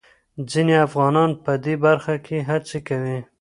ځينې 0.49 0.75
افغانان 0.87 1.31
په 1.43 1.51
دې 1.63 1.75
برخه 1.85 2.15
کې 2.25 2.37
هڅې 2.49 2.79
کوي. 2.87 3.17